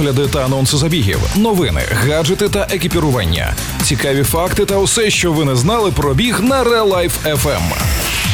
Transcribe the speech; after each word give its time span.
огляди 0.00 0.28
та 0.28 0.44
анонси 0.44 0.76
забігів, 0.76 1.20
новини, 1.36 1.80
гаджети 1.92 2.48
та 2.48 2.66
екіпірування, 2.70 3.54
цікаві 3.82 4.22
факти 4.22 4.64
та 4.64 4.76
усе, 4.76 5.10
що 5.10 5.32
ви 5.32 5.44
не 5.44 5.56
знали 5.56 5.92
про 5.92 6.14
біг 6.14 6.40
на 6.40 6.64
Real 6.64 6.88
Life 6.88 7.34
FM. 7.36 7.62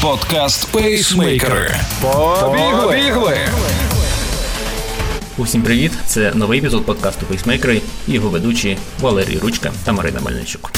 Подкаст 0.03 0.73
Пейсмейкери. 0.73 1.75
Побігли! 2.41 3.39
Усім 5.37 5.63
привіт! 5.63 5.93
Це 6.07 6.33
новий 6.35 6.59
епізод 6.59 6.87
подкасту 6.87 7.27
Пейсмейкери 7.27 7.81
його 8.07 8.29
ведучі 8.29 8.79
Валерій 9.01 9.39
Ручка 9.39 9.73
та 9.85 9.93
Марина 9.93 10.21
Мельничук. 10.21 10.73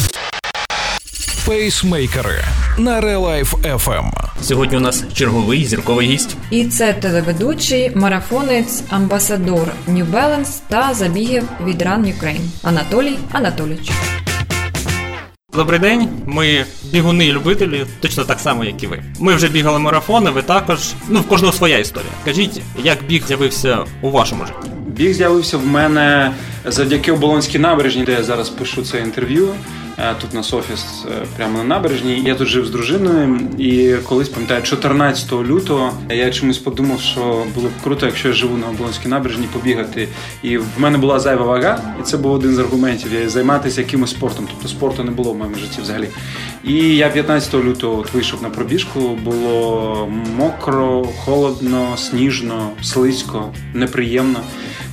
Пейсмейкери 1.46 2.44
на 2.78 3.00
Real 3.00 3.20
Life 3.20 3.76
FM. 3.76 4.10
Сьогодні 4.42 4.76
у 4.76 4.80
нас 4.80 5.04
черговий 5.14 5.64
зірковий 5.64 6.06
гість. 6.06 6.36
І 6.50 6.64
це 6.64 6.92
телеведучий, 6.92 7.92
марафонець, 7.94 8.82
амбасадор 8.90 9.68
New 9.88 10.10
Balance 10.10 10.60
та 10.68 10.94
забігів 10.94 11.42
від 11.64 11.82
Run 11.82 12.00
Ukraine 12.00 12.48
Анатолій 12.62 13.18
Анатолійович. 13.32 13.90
Добрий 15.54 15.80
день, 15.80 16.08
ми 16.26 16.64
бігуни-любителі, 16.92 17.86
точно 18.00 18.24
так 18.24 18.40
само, 18.40 18.64
як 18.64 18.82
і 18.82 18.86
ви. 18.86 19.02
Ми 19.20 19.34
вже 19.34 19.48
бігали 19.48 19.78
марафони, 19.78 20.30
ви 20.30 20.42
також. 20.42 20.78
Ну, 21.08 21.20
в 21.20 21.28
кожного 21.28 21.52
своя 21.52 21.78
історія. 21.78 22.10
Кажіть, 22.24 22.62
як 22.82 22.98
біг 23.08 23.26
з'явився 23.26 23.78
у 24.02 24.10
вашому 24.10 24.46
житті? 24.46 24.70
Біг 24.86 25.12
з'явився 25.14 25.58
в 25.58 25.66
мене 25.66 26.32
завдяки 26.66 27.12
оболонській 27.12 27.58
набережній, 27.58 28.04
де 28.04 28.12
я 28.12 28.22
зараз 28.22 28.48
пишу 28.48 28.82
це 28.82 29.00
інтерв'ю. 29.00 29.48
Е, 30.00 30.14
тут 30.20 30.30
у 30.32 30.36
нас 30.36 30.54
офіс 30.54 31.04
е, 31.06 31.26
прямо 31.36 31.58
на 31.58 31.64
набережній. 31.64 32.22
Я 32.26 32.34
тут 32.34 32.48
жив 32.48 32.66
з 32.66 32.70
дружиною, 32.70 33.40
і 33.58 33.94
колись 34.08 34.28
пам'ятаю, 34.28 34.62
14 34.62 35.32
лютого 35.32 35.92
я 36.10 36.30
чомусь 36.30 36.58
подумав, 36.58 37.00
що 37.00 37.46
було 37.54 37.68
б 37.68 37.72
круто, 37.84 38.06
якщо 38.06 38.28
я 38.28 38.34
живу 38.34 38.56
на 38.56 38.68
Оболонській 38.68 39.08
набережній, 39.08 39.48
побігати. 39.52 40.08
І 40.42 40.58
в 40.58 40.66
мене 40.78 40.98
була 40.98 41.20
зайва 41.20 41.44
вага, 41.44 41.80
і 42.00 42.02
це 42.02 42.16
був 42.16 42.32
один 42.32 42.54
з 42.54 42.58
аргументів 42.58 43.30
займатися 43.30 43.80
якимось 43.80 44.10
спортом. 44.10 44.48
Тобто 44.50 44.68
спорту 44.68 45.04
не 45.04 45.10
було 45.10 45.32
в 45.32 45.36
моєму 45.36 45.56
житті 45.56 45.82
взагалі. 45.82 46.08
І 46.64 46.74
я 46.96 47.08
15 47.08 47.54
лютого 47.54 47.98
от 47.98 48.14
вийшов 48.14 48.42
на 48.42 48.50
пробіжку. 48.50 49.00
Було 49.24 50.08
мокро, 50.36 51.08
холодно, 51.24 51.96
сніжно, 51.96 52.70
слизько, 52.82 53.52
неприємно. 53.74 54.40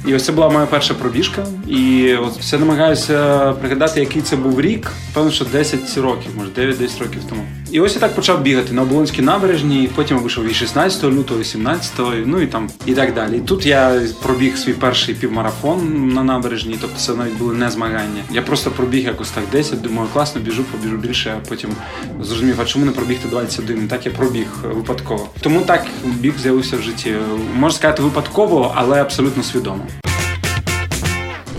І 0.07 0.15
ось 0.15 0.25
це 0.25 0.31
була 0.31 0.49
моя 0.49 0.65
перша 0.65 0.93
пробіжка. 0.93 1.45
І 1.67 2.13
от 2.15 2.37
все 2.37 2.57
намагаюся 2.57 3.51
пригадати, 3.53 3.99
який 3.99 4.21
це 4.21 4.35
був 4.35 4.61
рік. 4.61 4.91
Певно, 5.13 5.31
що 5.31 5.45
10 5.45 5.97
років, 5.97 6.31
може 6.37 6.49
9-10 6.51 6.99
років 6.99 7.21
тому. 7.29 7.45
І 7.71 7.79
ось 7.79 7.93
я 7.93 8.01
так 8.01 8.15
почав 8.15 8.41
бігати 8.41 8.73
на 8.73 8.81
Оболонській 8.81 9.21
набережній, 9.21 9.89
потім 9.95 10.17
вийшов 10.17 10.51
і 10.51 10.53
16 10.53 11.03
лютого, 11.03 11.41
і 11.41 11.43
17, 11.43 11.91
ну 12.25 12.41
і 12.41 12.47
там 12.47 12.69
і 12.85 12.93
так 12.93 13.13
далі. 13.13 13.37
І 13.37 13.39
тут 13.39 13.65
я 13.65 14.01
пробіг 14.23 14.57
свій 14.57 14.73
перший 14.73 15.15
півмарафон 15.15 16.13
на 16.13 16.23
набережній, 16.23 16.77
тобто 16.81 16.97
це 16.97 17.13
навіть 17.13 17.37
були 17.37 17.53
не 17.53 17.71
змагання. 17.71 18.23
Я 18.31 18.41
просто 18.41 18.71
пробіг 18.71 19.05
якось 19.05 19.31
так 19.31 19.43
10, 19.51 19.81
думаю, 19.81 20.09
класно, 20.13 20.41
біжу, 20.41 20.63
побіжу 20.63 20.97
більше, 20.97 21.33
а 21.37 21.49
потім 21.49 21.69
зрозумів, 22.21 22.61
а 22.61 22.65
чому 22.65 22.85
не 22.85 22.91
пробігти 22.91 23.27
21? 23.27 23.83
І 23.85 23.87
так 23.87 24.05
я 24.05 24.11
пробіг 24.11 24.47
випадково. 24.63 25.29
Тому 25.41 25.61
так 25.61 25.85
біг 26.03 26.33
з'явився 26.41 26.77
в 26.77 26.81
житті. 26.81 27.13
Можна 27.55 27.77
сказати, 27.77 28.03
випадково, 28.03 28.73
але 28.75 29.01
абсолютно 29.01 29.43
свідомо. 29.43 29.87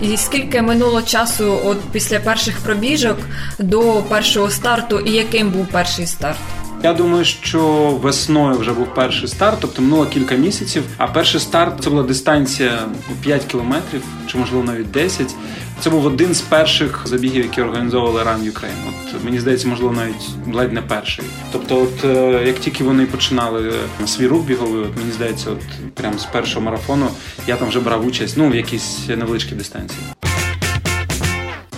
І 0.01 0.17
скільки 0.17 0.61
минуло 0.61 1.01
часу 1.01 1.59
от 1.65 1.77
після 1.91 2.19
перших 2.19 2.59
пробіжок 2.59 3.17
до 3.59 4.03
першого 4.09 4.49
старту, 4.49 4.99
і 4.99 5.11
яким 5.11 5.49
був 5.49 5.67
перший 5.67 6.07
старт? 6.07 6.37
Я 6.83 6.93
думаю, 6.93 7.25
що 7.25 7.61
весною 8.01 8.57
вже 8.57 8.73
був 8.73 8.93
перший 8.93 9.27
старт, 9.27 9.57
тобто 9.61 9.81
минуло 9.81 10.05
кілька 10.05 10.35
місяців. 10.35 10.83
А 10.97 11.07
перший 11.07 11.41
старт 11.41 11.83
це 11.83 11.89
була 11.89 12.03
дистанція 12.03 12.79
у 13.11 13.23
5 13.23 13.43
кілометрів, 13.43 14.01
чи 14.27 14.37
можливо 14.37 14.63
навіть 14.63 14.91
10. 14.91 15.35
Це 15.79 15.89
був 15.89 16.05
один 16.05 16.33
з 16.33 16.41
перших 16.41 17.01
забігів, 17.05 17.43
які 17.43 17.61
організовували 17.61 18.21
Run 18.21 18.51
Ukraine. 18.51 19.15
От 19.15 19.23
мені 19.23 19.39
здається, 19.39 19.67
можливо, 19.67 19.93
навіть 19.93 20.55
ледь 20.55 20.73
не 20.73 20.81
перший. 20.81 21.25
Тобто, 21.51 21.81
от 21.81 22.05
е, 22.05 22.43
як 22.45 22.59
тільки 22.59 22.83
вони 22.83 23.05
починали 23.05 23.73
е, 24.03 24.07
свій 24.07 24.27
рух 24.27 24.45
біговий, 24.45 24.81
от 24.81 24.97
мені 24.97 25.11
здається, 25.11 25.49
от 25.51 25.93
прямо 25.93 26.17
з 26.17 26.25
першого 26.25 26.65
марафону 26.65 27.07
я 27.47 27.55
там 27.55 27.67
вже 27.67 27.79
брав 27.79 28.05
участь 28.05 28.37
ну 28.37 28.49
в 28.49 28.55
якійсь 28.55 29.07
невеличкій 29.07 29.55
дистанції. 29.55 29.99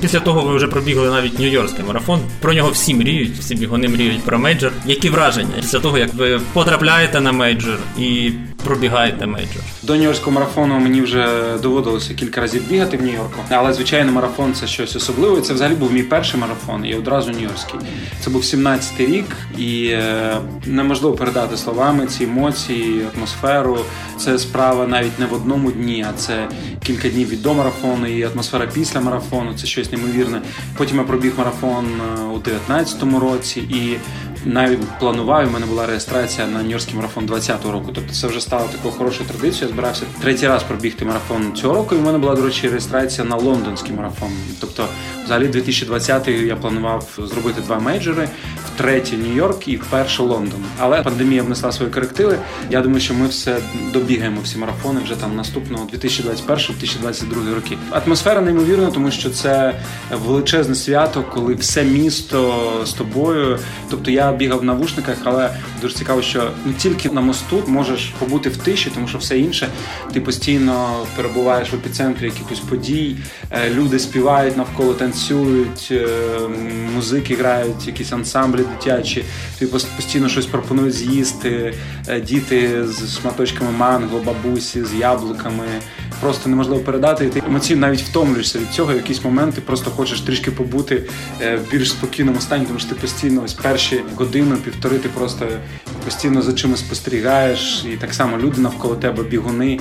Після 0.02 0.20
того 0.20 0.42
ви 0.42 0.56
вже 0.56 0.68
пробігли 0.68 1.10
навіть 1.10 1.40
Нью-Йоркський 1.40 1.88
марафон. 1.88 2.20
Про 2.42 2.54
нього 2.54 2.70
всі 2.70 2.94
мріють, 2.94 3.38
всі 3.40 3.56
бігуни 3.56 3.88
мріють 3.88 4.24
про 4.24 4.40
мейджор. 4.40 4.72
Які 4.86 5.10
враження 5.10 5.54
після 5.56 5.80
того, 5.80 5.98
як 5.98 6.14
ви 6.14 6.42
потрапляєте 6.54 7.22
на 7.22 7.32
мейджор 7.32 7.78
і 7.98 8.32
пробігаєте 8.64 9.26
мейджор? 9.26 9.64
До 9.84 9.94
Нью-Йоркського 9.94 10.32
марафону 10.32 10.80
мені 10.80 11.02
вже 11.02 11.28
доводилося 11.62 12.14
кілька 12.14 12.42
разів 12.42 12.70
бігати 12.70 12.98
в 12.98 13.02
Нью-Йорку, 13.02 13.42
але 13.50 13.74
звичайно, 13.74 14.12
марафон 14.12 14.54
це 14.54 14.68
щось 14.68 14.96
особливе. 14.96 15.42
Це 15.42 15.54
взагалі 15.54 15.76
був 15.76 15.94
мій 15.94 16.04
перший 16.04 16.40
марафон 16.40 16.86
і 16.86 16.96
одразу 16.96 17.32
Нью-Йоркський. 17.32 17.80
Це 18.20 18.30
був 18.30 18.42
17-й 18.42 19.06
рік, 19.06 19.36
і 19.58 19.86
е, 19.86 20.38
неможливо 20.66 21.16
передати 21.16 21.58
словами 21.58 22.06
ці 22.06 22.24
емоції, 22.24 23.02
атмосферу. 23.18 23.80
Це 24.18 24.40
справа 24.40 24.88
навіть 24.88 25.20
не 25.20 25.26
в 25.26 25.34
одному 25.34 25.72
дні, 25.72 26.06
а 26.10 26.14
це 26.18 26.48
кілька 26.84 27.10
днів 27.10 27.30
від 27.30 27.42
до 27.42 27.54
марафону 27.54 28.08
і 28.08 28.24
атмосфера 28.24 28.68
після 28.74 29.02
марафону. 29.02 29.54
Це 29.54 29.68
щось 29.68 29.89
неймовірне. 29.92 30.42
Потім 30.78 30.98
я 30.98 31.04
пробіг 31.04 31.34
марафон 31.38 31.86
е, 31.86 32.22
у 32.22 32.38
19-му 32.38 33.20
році 33.20 33.60
і 33.60 33.98
навіть 34.46 34.80
планував. 35.00 35.48
У 35.48 35.52
мене 35.52 35.66
була 35.66 35.86
реєстрація 35.86 36.48
на 36.48 36.64
Нью-Йоркський 36.64 36.96
марафон 36.96 37.26
20-го 37.26 37.72
року. 37.72 37.92
Тобто 37.96 38.14
це 38.14 38.28
вже 38.28 38.42
стало 38.42 38.68
такою 38.72 38.94
хорошою 38.94 39.30
традицією. 39.30 39.68
Я 39.68 39.74
збирався 39.74 40.04
третій 40.22 40.48
раз 40.48 40.64
пробігти 40.64 41.06
марафон 41.06 41.54
цього 41.56 41.74
року. 41.74 41.96
І 41.96 41.98
в 41.98 42.02
мене 42.02 42.18
була, 42.18 42.36
до 42.36 42.42
речі, 42.42 42.70
реєстрація 42.70 43.28
на 43.28 43.36
лондонський 43.36 43.96
марафон. 43.96 44.30
Тобто, 44.60 44.86
взагалі, 45.26 45.48
2020 45.48 46.28
я 46.28 46.56
планував 46.56 47.18
зробити 47.18 47.62
два 47.62 47.80
мейджори. 47.80 48.30
Втретє 48.76 49.16
Нью-Йорк 49.16 49.68
і 49.68 49.76
вперше 49.76 50.24
Лондон. 50.24 50.64
Але 50.80 51.04
пандемія 51.04 51.44
внесла 51.44 51.72
свої 51.72 51.92
корективи. 51.92 52.38
Я 52.70 52.82
думаю, 52.82 53.02
що 53.02 53.14
ми 53.14 53.28
все 53.28 53.58
добігаємо 53.94 54.42
всі 54.44 54.58
марафони 54.58 55.02
вже 55.04 55.16
там 55.16 55.36
наступного 55.36 55.88
2021-2022 55.94 57.56
роки. 57.56 57.78
Атмосфера 57.92 58.42
неймовірна, 58.42 58.92
тому 58.92 59.12
що 59.12 59.30
це 59.30 59.76
величезне 60.26 60.76
свято, 60.76 61.24
коли 61.34 61.54
все 61.56 61.84
місто 61.84 62.72
з 62.86 62.94
тобою. 62.94 63.60
Тобто 63.90 64.12
я 64.12 64.29
бігав 64.32 64.60
в 64.60 64.64
навушниках, 64.64 65.18
але 65.24 65.50
дуже 65.82 65.96
цікаво, 65.96 66.22
що 66.22 66.52
не 66.66 66.74
тільки 66.74 67.10
на 67.10 67.22
мосту 67.22 67.64
можеш 67.68 68.06
побути 68.20 68.50
в 68.50 68.58
тиші, 68.58 68.92
тому 68.96 69.08
що 69.08 69.18
все 69.18 69.40
інше 69.40 69.70
ти 70.14 70.22
постійно 70.22 71.06
перебуваєш 71.16 71.74
в 71.74 71.76
епіцентрі 71.76 72.26
якихось 72.26 72.60
подій. 72.60 73.16
Е, 73.52 73.70
люди 73.70 74.00
співають 74.00 74.58
навколо 74.58 74.94
танцюють, 74.94 75.90
е, 75.92 76.08
музики 76.96 77.36
грають, 77.36 77.88
якісь 77.88 78.12
ансамблі 78.12 78.62
дитячі. 78.76 79.24
Тобі 79.60 79.72
постійно 79.72 80.30
щось 80.30 80.46
пропонують 80.46 80.94
з'їсти. 80.94 81.74
Е, 82.08 82.22
діти 82.22 82.88
з 82.88 83.20
шматочками 83.20 83.72
манго, 83.72 84.20
бабусі 84.20 84.86
з 84.86 84.94
яблуками. 84.94 85.66
Просто 86.22 86.50
неможливо 86.50 86.80
передати. 86.82 87.26
І 87.26 87.30
ти 87.30 87.44
емоційно 87.48 87.82
навіть 87.82 88.02
втомлюєшся 88.02 88.60
від 88.60 88.70
цього. 88.70 88.94
В 88.94 88.96
якийсь 88.96 89.24
момент 89.24 89.56
ти 89.56 89.62
просто 89.62 89.92
хочеш 89.92 90.22
трішки 90.22 90.52
побути 90.52 91.04
в 91.40 91.72
більш 91.72 91.90
спокійному 91.90 92.42
стані, 92.42 92.66
тому 92.66 92.80
що 92.80 92.90
ти 92.90 92.96
постійно 92.96 93.44
ось 93.46 93.54
перші 93.54 94.02
годину, 94.20 94.58
півтори 94.58 94.98
ти 94.98 95.10
просто 95.10 95.48
постійно 96.06 96.42
за 96.42 96.54
чимось 96.54 96.80
спостерігаєш. 96.80 97.86
І 97.94 97.98
так 97.98 98.14
само 98.14 98.38
люди 98.38 98.62
навколо 98.62 98.96
тебе 98.96 99.24
бігуни 99.24 99.80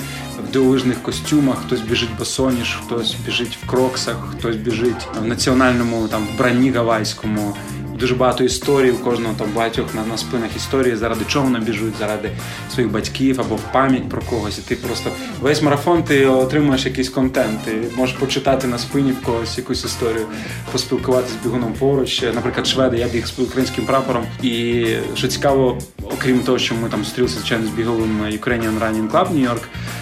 в 0.49 0.51
дивовижних 0.51 1.03
костюмах. 1.03 1.57
Хтось 1.65 1.81
біжить 1.81 2.17
босоніж, 2.19 2.79
хтось 2.85 3.15
біжить 3.25 3.57
в 3.63 3.69
кроксах, 3.69 4.15
хтось 4.31 4.55
біжить 4.55 5.07
в 5.21 5.27
національному 5.27 6.07
там 6.07 6.27
вбранні 6.35 6.71
гавайському. 6.71 7.55
Дуже 7.99 8.15
багато 8.15 8.43
історій, 8.43 8.91
у 8.91 8.97
кожного 8.97 9.35
там 9.37 9.47
багатьох 9.55 9.95
на, 9.95 10.05
на 10.05 10.17
спинах 10.17 10.55
історії, 10.55 10.95
заради 10.95 11.25
чого 11.27 11.45
вони 11.45 11.59
біжуть, 11.59 11.93
заради 11.99 12.31
своїх 12.73 12.91
батьків 12.91 13.41
або 13.41 13.55
в 13.55 13.71
пам'ять 13.73 14.09
про 14.09 14.21
когось. 14.21 14.57
І 14.57 14.61
ти 14.61 14.75
просто 14.75 15.09
весь 15.41 15.61
марафон 15.61 16.03
ти 16.03 16.25
отримуєш 16.25 16.85
якийсь 16.85 17.09
контент. 17.09 17.59
Ти 17.65 17.81
можеш 17.97 18.15
почитати 18.15 18.67
на 18.67 18.77
спині 18.77 19.11
в 19.11 19.21
когось 19.21 19.57
якусь 19.57 19.85
історію, 19.85 20.25
поспілкуватися 20.71 21.33
з 21.41 21.45
бігуном 21.45 21.73
поруч. 21.73 22.23
Наприклад, 22.35 22.67
шведи, 22.67 22.97
я 22.97 23.07
біг 23.07 23.27
з 23.27 23.39
українським 23.39 23.85
прапором. 23.85 24.23
І 24.43 24.85
що 25.15 25.27
цікаво, 25.27 25.77
окрім 26.03 26.39
того, 26.39 26.57
що 26.57 26.75
ми 26.75 26.89
там 26.89 27.03
зустрілися 27.03 27.35
звичайно 27.35 27.67
з 27.67 27.69
біговим 27.69 28.21
Ukrainian 28.21 28.79
Running 28.79 29.11
Club 29.11 29.49
York, 29.49 29.61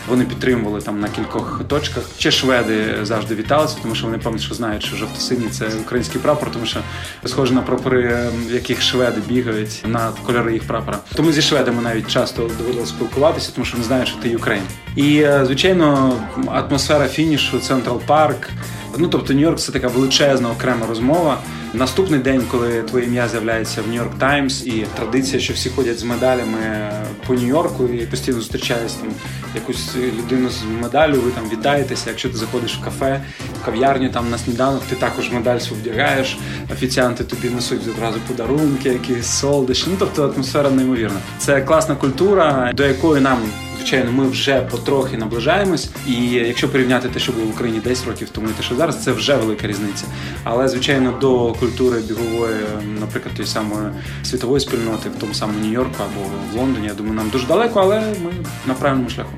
вони 0.10 0.26
підтримували 0.26 0.82
там 0.82 1.00
на 1.00 1.08
кількох 1.08 1.62
точках. 1.68 2.04
Ще 2.18 2.32
шведи 2.32 2.96
завжди 3.02 3.36
віталися, 3.36 3.78
тому 3.82 3.96
що 3.96 4.06
вони 4.06 4.18
певно, 4.18 4.40
що 4.40 4.54
знають, 4.54 4.84
що 4.84 4.96
жовто-синій 4.96 5.50
це 5.50 5.66
український 5.82 6.22
прапор, 6.22 6.52
тому 6.52 6.66
що 6.66 6.80
схоже 7.26 7.54
на 7.54 7.62
прапор 7.62 7.87
прапори, 7.89 8.30
в 8.48 8.54
яких 8.54 8.81
шведи 8.81 9.22
бігають 9.28 9.84
на 9.86 10.12
кольори 10.25 10.54
їх 10.54 10.63
прапора. 10.63 11.00
Тому 11.16 11.31
зі 11.31 11.42
шведами 11.42 11.81
навіть 11.81 12.07
часто 12.07 12.51
доводилося 12.57 12.92
спілкуватися, 12.92 13.51
тому 13.56 13.66
що 13.66 13.78
вони 13.78 13.88
знають, 13.88 14.07
що 14.07 14.18
ти 14.18 14.36
Україн. 14.36 14.63
І 14.95 15.25
звичайно, 15.44 16.13
атмосфера 16.48 17.07
фінішу, 17.07 17.60
Централ 17.60 18.01
Парк. 18.06 18.50
Ну 18.98 19.07
тобто, 19.07 19.34
Нью-Йорк 19.34 19.56
це 19.56 19.72
така 19.72 19.88
величезна 19.88 20.50
окрема 20.51 20.88
розмова. 20.88 21.38
Наступний 21.74 22.19
день, 22.19 22.44
коли 22.52 22.81
твоє 22.81 23.06
ім'я 23.06 23.28
з'являється 23.28 23.81
в 23.81 23.88
Нью-Йорк 23.88 24.18
Таймс, 24.18 24.66
і 24.66 24.86
традиція, 24.96 25.42
що 25.42 25.54
всі 25.54 25.69
ходять 25.69 26.00
з 26.00 26.04
медалями 26.04 26.92
по 27.28 27.34
Нью-Йорку 27.34 27.88
і 27.88 28.06
постійно 28.06 28.38
зустрічаєш 28.38 28.92
там 28.92 29.10
якусь 29.56 29.96
людину 29.96 30.50
з 30.50 30.64
медаллю, 30.81 31.22
ви 31.25 31.31
там 31.31 31.50
вітаєтеся. 31.50 32.10
Якщо 32.10 32.30
ти 32.30 32.38
заходиш 32.38 32.78
в 32.78 32.84
кафе, 32.84 33.22
в 33.62 33.66
кав'ярню 33.66 34.10
там 34.10 34.30
на 34.30 34.38
сніданок, 34.38 34.81
ти 34.90 34.96
також 34.96 35.31
медаль 35.31 35.60
вдягаєш. 35.81 36.38
Офіціанти 36.74 37.24
тобі 37.24 37.50
несуть 37.50 37.88
одразу 37.96 38.19
подарунки, 38.19 38.90
якісь 38.90 39.28
солодощі. 39.28 39.86
Ну 39.88 39.96
тобто 40.00 40.24
атмосфера 40.24 40.69
неймовірна. 40.69 41.19
Це 41.38 41.62
класна 41.62 41.96
культура, 41.96 42.72
до 42.74 42.86
якої 42.86 43.22
нам 43.22 43.40
звичайно, 43.88 44.12
ми 44.12 44.28
вже 44.28 44.62
потрохи 44.62 45.18
наближаємось. 45.18 45.89
І 46.07 46.13
якщо 46.31 46.69
порівняти 46.69 47.10
те, 47.10 47.19
що 47.19 47.31
було 47.31 47.45
в 47.45 47.50
Україні 47.50 47.80
10 47.80 48.07
років 48.07 48.30
тому, 48.30 48.48
і 48.48 48.51
те, 48.51 48.63
що 48.63 48.75
зараз, 48.75 49.04
це 49.04 49.12
вже 49.12 49.36
велика 49.36 49.68
різниця. 49.68 50.06
Але 50.44 50.68
звичайно, 50.68 51.12
до 51.22 51.54
культури 51.60 52.00
бігової, 52.07 52.56
наприклад, 53.00 53.36
тієї 53.36 53.48
самої 53.48 53.88
світової 54.24 54.60
спільноти 54.60 55.10
в 55.10 55.19
тому 55.19 55.34
самому 55.34 55.60
Нью-Йорку 55.60 55.95
або 56.00 56.25
в 56.54 56.57
Лондоні, 56.57 56.88
я 56.88 56.94
думаю, 56.94 57.16
нам 57.16 57.30
дуже 57.30 57.48
далеко, 57.48 57.80
але 57.80 58.00
ми 58.00 58.31
на 58.66 58.74
правильному 58.74 59.10
шляху. 59.10 59.31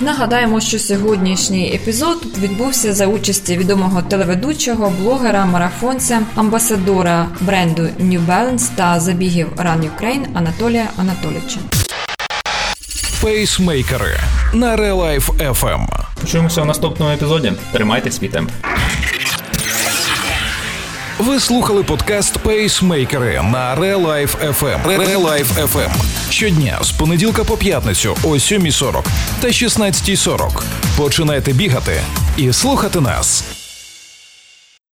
Нагадаємо, 0.00 0.60
що 0.60 0.78
сьогоднішній 0.78 1.74
епізод 1.74 2.18
відбувся 2.38 2.92
за 2.92 3.06
участі 3.06 3.56
відомого 3.56 4.02
телеведучого, 4.02 4.92
блогера, 5.00 5.46
марафонця, 5.46 6.22
амбасадора 6.34 7.28
бренду 7.40 7.82
New 7.82 8.26
Balance 8.26 8.68
та 8.74 9.00
забігів 9.00 9.48
Run 9.56 9.90
Ukraine 9.90 10.26
Анатолія 10.34 10.90
Анатолійовича. 10.96 11.60
Пейсмейкери 13.20 14.20
на 14.52 14.76
Relife 14.76 15.30
FM. 15.30 15.86
Почуємося 16.20 16.62
у 16.62 16.64
наступному 16.64 17.12
епізоді. 17.12 17.52
Тримайте 17.72 18.10
свій 18.10 18.28
темп. 18.28 18.50
Ви 21.18 21.40
слухали 21.40 21.82
подкаст 21.82 22.38
Пейсмейкери 22.38 23.42
на 23.42 23.76
Relife 23.76 24.54
FM. 24.60 24.98
Relife 24.98 25.66
FM. 25.66 25.90
Щодня 26.30 26.78
з 26.82 26.90
понеділка 26.90 27.44
по 27.44 27.56
п'ятницю 27.56 28.16
о 28.24 28.28
7.40 28.28 29.04
та 29.40 29.48
16.40. 29.48 30.62
Починайте 30.96 31.52
бігати 31.52 32.00
і 32.36 32.52
слухати 32.52 33.00
нас. 33.00 33.44